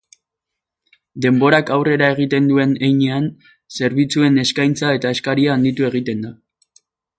Denborak 1.25 1.69
aurrera 1.75 2.07
egiten 2.15 2.47
duen 2.53 2.73
heinean, 2.87 3.29
zerbitzuen 3.81 4.43
eskaintza 4.47 4.97
eta 5.01 5.15
eskaria 5.19 5.55
handitu 5.59 5.89
egiten 5.93 6.27
da. 6.29 6.35